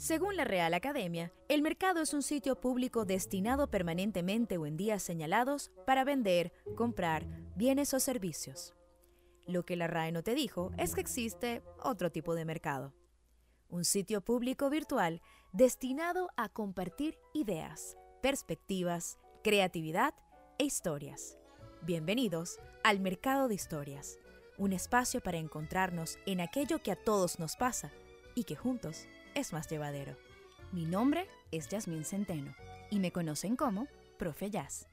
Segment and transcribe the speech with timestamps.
[0.00, 5.02] Según la Real Academia, el mercado es un sitio público destinado permanentemente o en días
[5.02, 8.74] señalados para vender, comprar bienes o servicios.
[9.46, 12.94] Lo que la RAE no te dijo es que existe otro tipo de mercado.
[13.68, 15.20] Un sitio público virtual
[15.52, 20.14] destinado a compartir ideas, perspectivas, creatividad
[20.58, 21.36] e historias.
[21.82, 24.18] Bienvenidos al Mercado de Historias,
[24.56, 27.92] un espacio para encontrarnos en aquello que a todos nos pasa
[28.34, 30.16] y que juntos es más llevadero.
[30.72, 32.54] Mi nombre es Yasmín Centeno
[32.90, 33.86] y me conocen como
[34.18, 34.86] Profe Jazz.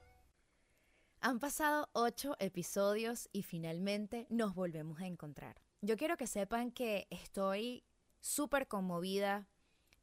[1.22, 5.62] Han pasado ocho episodios y finalmente nos volvemos a encontrar.
[5.81, 7.84] Yo quiero que sepan que estoy
[8.20, 9.48] súper conmovida,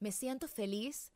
[0.01, 1.13] me siento feliz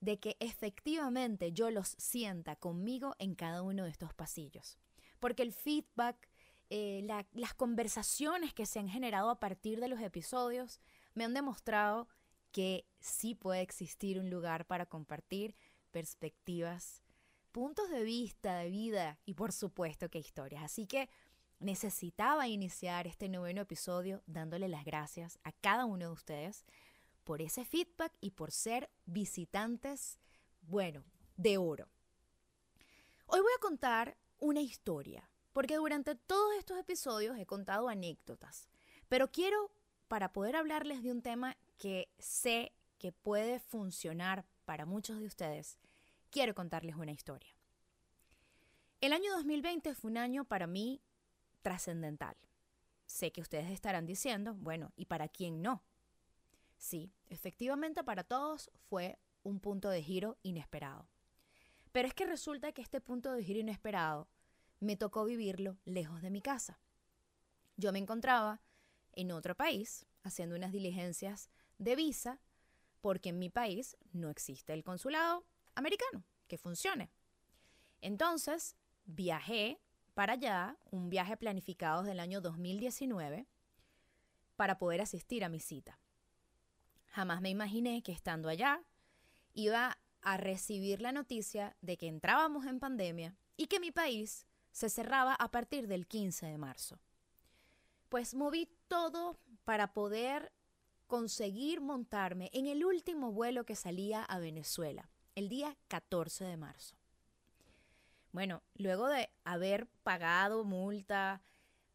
[0.00, 4.78] de que efectivamente yo los sienta conmigo en cada uno de estos pasillos.
[5.20, 6.28] Porque el feedback,
[6.70, 10.80] eh, las conversaciones que se han generado a partir de los episodios
[11.14, 12.08] me han demostrado
[12.52, 15.56] que sí puede existir un lugar para compartir
[15.90, 17.02] perspectivas,
[17.50, 20.62] puntos de vista, de vida y por supuesto que historias.
[20.62, 21.08] Así que
[21.58, 26.64] necesitaba iniciar este noveno episodio dándole las gracias a cada uno de ustedes
[27.24, 30.18] por ese feedback y por ser visitantes,
[30.62, 31.04] bueno,
[31.36, 31.88] de oro.
[33.26, 38.68] Hoy voy a contar una historia, porque durante todos estos episodios he contado anécdotas,
[39.08, 39.70] pero quiero,
[40.08, 45.78] para poder hablarles de un tema que sé que puede funcionar para muchos de ustedes,
[46.30, 47.54] quiero contarles una historia.
[49.00, 51.02] El año 2020 fue un año para mí
[51.62, 52.36] trascendental.
[53.06, 55.82] Sé que ustedes estarán diciendo, bueno, ¿y para quién no?
[56.76, 61.08] Sí, efectivamente para todos fue un punto de giro inesperado.
[61.92, 64.28] Pero es que resulta que este punto de giro inesperado
[64.80, 66.80] me tocó vivirlo lejos de mi casa.
[67.76, 68.60] Yo me encontraba
[69.12, 71.50] en otro país haciendo unas diligencias
[71.82, 72.40] de visa
[73.00, 75.44] porque en mi país no existe el consulado
[75.74, 77.10] americano que funcione.
[78.00, 79.80] Entonces, viajé
[80.14, 83.46] para allá, un viaje planificado del año 2019,
[84.56, 85.98] para poder asistir a mi cita.
[87.06, 88.82] Jamás me imaginé que estando allá
[89.54, 94.88] iba a recibir la noticia de que entrábamos en pandemia y que mi país se
[94.88, 97.00] cerraba a partir del 15 de marzo.
[98.08, 100.52] Pues moví todo para poder
[101.12, 106.96] conseguir montarme en el último vuelo que salía a Venezuela, el día 14 de marzo.
[108.32, 111.42] Bueno, luego de haber pagado multa,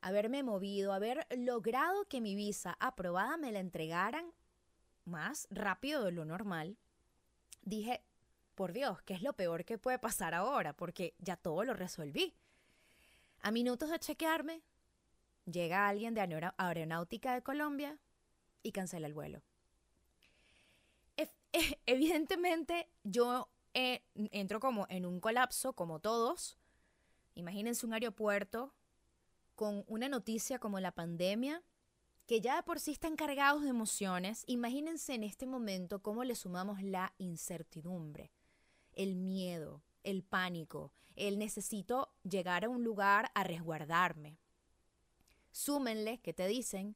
[0.01, 4.31] haberme movido, haber logrado que mi visa aprobada me la entregaran
[5.03, 6.77] más rápido de lo normal,
[7.63, 8.03] dije,
[8.53, 10.73] por Dios, ¿qué es lo peor que puede pasar ahora?
[10.73, 12.35] Porque ya todo lo resolví.
[13.41, 14.61] A minutos de chequearme,
[15.45, 16.21] llega alguien de
[16.59, 17.97] Aeronáutica de Colombia
[18.63, 19.41] y cancela el vuelo.
[21.85, 26.57] Evidentemente yo eh, entro como en un colapso, como todos.
[27.35, 28.73] Imagínense un aeropuerto
[29.55, 31.63] con una noticia como la pandemia,
[32.27, 34.43] que ya de por sí están cargados de emociones.
[34.47, 38.31] Imagínense en este momento cómo le sumamos la incertidumbre,
[38.93, 44.37] el miedo, el pánico, el necesito llegar a un lugar a resguardarme.
[45.51, 46.95] Súmenle que te dicen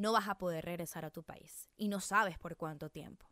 [0.00, 3.30] no vas a poder regresar a tu país y no sabes por cuánto tiempo.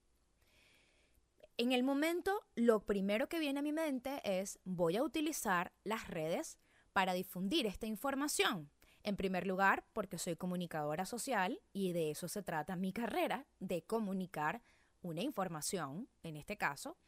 [1.56, 6.08] En el momento, lo primero que viene a mi mente es voy a utilizar las
[6.08, 6.58] redes
[6.92, 8.70] para difundir esta información.
[9.02, 13.82] En primer lugar, porque soy comunicadora social y de eso se trata mi carrera, de
[13.82, 14.62] comunicar
[15.00, 16.98] una información, en este caso.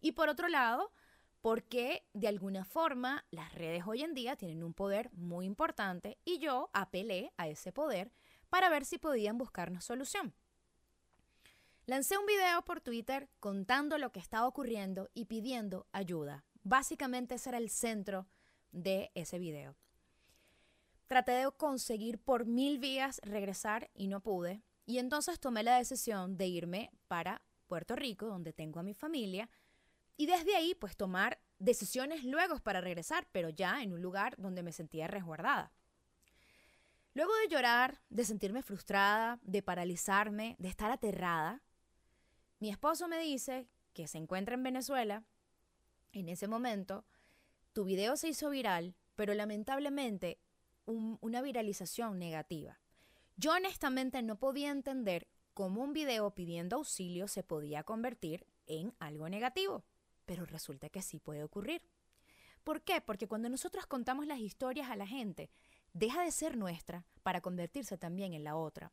[0.00, 0.92] Y por otro lado,
[1.40, 6.38] porque de alguna forma las redes hoy en día tienen un poder muy importante y
[6.38, 8.12] yo apelé a ese poder
[8.48, 10.34] para ver si podían buscarnos solución.
[11.86, 16.44] Lancé un video por Twitter contando lo que estaba ocurriendo y pidiendo ayuda.
[16.64, 18.26] Básicamente ese era el centro
[18.72, 19.76] de ese video.
[21.06, 24.62] Traté de conseguir por mil vías regresar y no pude.
[24.84, 29.48] Y entonces tomé la decisión de irme para Puerto Rico, donde tengo a mi familia,
[30.16, 34.62] y desde ahí pues tomar decisiones luego para regresar, pero ya en un lugar donde
[34.62, 35.72] me sentía resguardada.
[37.16, 41.62] Luego de llorar, de sentirme frustrada, de paralizarme, de estar aterrada,
[42.58, 45.24] mi esposo me dice que se encuentra en Venezuela.
[46.12, 47.06] En ese momento,
[47.72, 50.42] tu video se hizo viral, pero lamentablemente
[50.84, 52.80] una viralización negativa.
[53.38, 59.30] Yo honestamente no podía entender cómo un video pidiendo auxilio se podía convertir en algo
[59.30, 59.86] negativo,
[60.26, 61.80] pero resulta que sí puede ocurrir.
[62.62, 63.00] ¿Por qué?
[63.00, 65.50] Porque cuando nosotros contamos las historias a la gente,
[65.96, 68.92] deja de ser nuestra para convertirse también en la otra.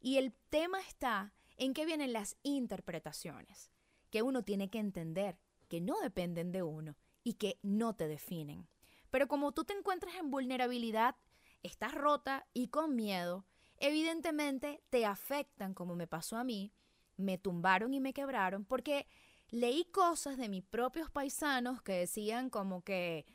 [0.00, 3.72] Y el tema está ¿En qué vienen las interpretaciones?
[4.10, 5.36] Que uno tiene que entender
[5.68, 8.68] que no dependen de uno y que no te definen.
[9.10, 11.16] Pero como tú te encuentras en vulnerabilidad,
[11.64, 13.44] estás rota y con miedo,
[13.76, 16.72] evidentemente te afectan como me pasó a mí,
[17.16, 19.08] me tumbaron y me quebraron porque
[19.50, 23.26] leí cosas de mis propios paisanos que decían como que,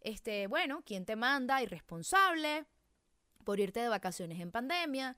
[0.00, 1.62] este, bueno, ¿quién te manda?
[1.62, 2.66] Irresponsable
[3.44, 5.16] por irte de vacaciones en pandemia.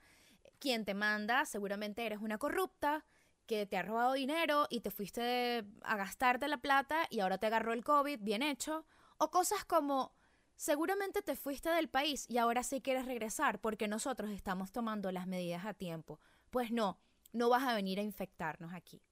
[0.58, 1.44] ¿Quién te manda?
[1.44, 3.04] Seguramente eres una corrupta
[3.46, 7.46] que te ha robado dinero y te fuiste a gastarte la plata y ahora te
[7.46, 8.86] agarró el COVID, bien hecho.
[9.18, 10.14] O cosas como,
[10.56, 15.26] seguramente te fuiste del país y ahora sí quieres regresar porque nosotros estamos tomando las
[15.26, 16.20] medidas a tiempo.
[16.50, 16.98] Pues no,
[17.32, 19.02] no vas a venir a infectarnos aquí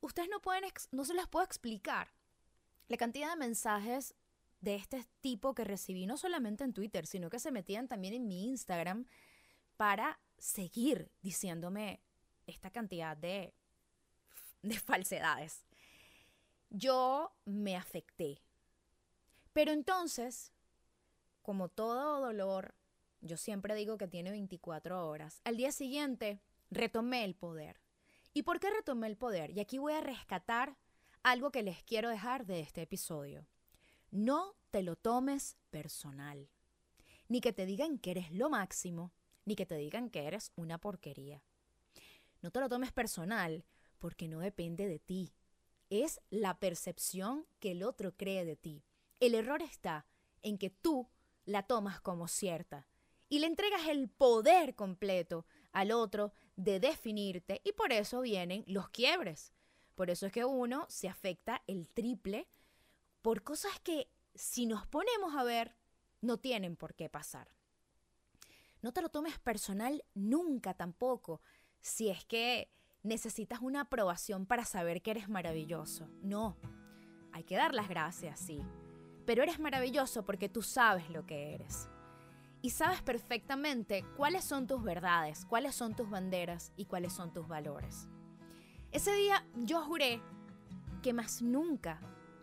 [0.00, 2.12] ustedes no pueden, no se las puedo explicar.
[2.88, 4.14] La cantidad de mensajes
[4.60, 8.26] de este tipo que recibí, no solamente en Twitter, sino que se metían también en
[8.26, 9.06] mi Instagram
[9.76, 12.00] para seguir diciéndome
[12.46, 13.54] esta cantidad de,
[14.62, 15.64] de falsedades.
[16.68, 18.42] Yo me afecté.
[19.52, 20.52] Pero entonces,
[21.42, 22.74] como todo dolor,
[23.20, 26.40] yo siempre digo que tiene 24 horas, al día siguiente
[26.70, 27.80] retomé el poder.
[28.32, 29.50] ¿Y por qué retomé el poder?
[29.50, 30.76] Y aquí voy a rescatar
[31.22, 33.46] algo que les quiero dejar de este episodio.
[34.10, 36.48] No te lo tomes personal.
[37.28, 39.12] Ni que te digan que eres lo máximo,
[39.44, 41.44] ni que te digan que eres una porquería.
[42.42, 43.64] No te lo tomes personal
[44.00, 45.32] porque no depende de ti.
[45.90, 48.82] Es la percepción que el otro cree de ti.
[49.20, 50.06] El error está
[50.42, 51.08] en que tú
[51.44, 52.88] la tomas como cierta
[53.28, 58.88] y le entregas el poder completo al otro de definirte y por eso vienen los
[58.88, 59.52] quiebres.
[59.94, 62.48] Por eso es que uno se afecta el triple
[63.22, 65.76] por cosas que si nos ponemos a ver
[66.20, 67.48] no tienen por qué pasar.
[68.82, 71.40] No te lo tomes personal nunca tampoco
[71.80, 72.70] si es que
[73.02, 76.08] necesitas una aprobación para saber que eres maravilloso.
[76.22, 76.56] No,
[77.32, 78.60] hay que dar las gracias, sí.
[79.26, 81.88] Pero eres maravilloso porque tú sabes lo que eres
[82.62, 87.48] y sabes perfectamente cuáles son tus verdades, cuáles son tus banderas y cuáles son tus
[87.48, 88.08] valores.
[88.92, 90.20] Ese día yo juré
[91.02, 92.00] que más nunca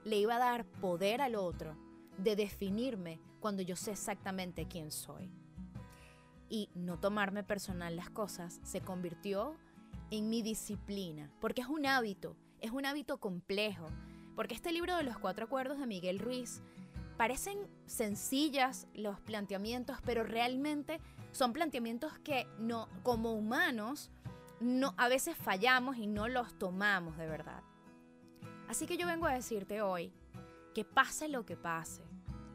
[0.07, 1.75] le iba a dar poder al otro
[2.17, 5.29] de definirme cuando yo sé exactamente quién soy.
[6.49, 9.57] Y no tomarme personal las cosas se convirtió
[10.09, 13.87] en mi disciplina, porque es un hábito, es un hábito complejo,
[14.35, 16.61] porque este libro de los cuatro acuerdos de Miguel Ruiz
[17.17, 21.01] parecen sencillas los planteamientos, pero realmente
[21.33, 24.09] son planteamientos que no, como humanos,
[24.61, 27.56] no, a veces fallamos y no los tomamos de verdad.
[28.67, 30.11] Así que yo vengo a decirte hoy
[30.73, 32.03] que pase lo que pase,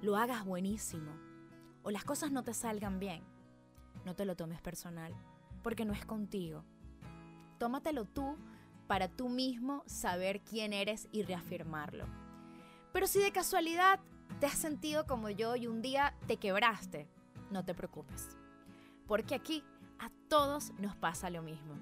[0.03, 1.11] lo hagas buenísimo
[1.83, 3.23] o las cosas no te salgan bien,
[4.05, 5.15] no te lo tomes personal,
[5.63, 6.65] porque no es contigo.
[7.59, 8.37] Tómatelo tú
[8.87, 12.07] para tú mismo saber quién eres y reafirmarlo.
[12.93, 14.01] Pero si de casualidad
[14.39, 17.09] te has sentido como yo y un día te quebraste,
[17.51, 18.37] no te preocupes.
[19.07, 19.65] Porque aquí
[19.99, 21.75] a todos nos pasa lo mismo.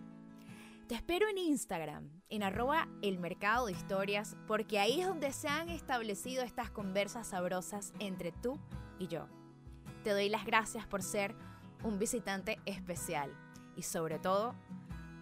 [0.91, 5.47] Te espero en Instagram, en arroba el mercado de historias, porque ahí es donde se
[5.47, 8.59] han establecido estas conversas sabrosas entre tú
[8.99, 9.29] y yo.
[10.03, 11.37] Te doy las gracias por ser
[11.85, 13.33] un visitante especial
[13.77, 14.57] y sobre todo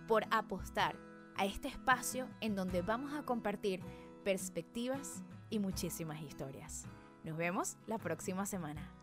[0.06, 0.97] por apostar
[1.37, 3.82] a este espacio en donde vamos a compartir
[4.25, 6.87] perspectivas y muchísimas historias.
[7.25, 8.97] Nos vemos la próxima semana.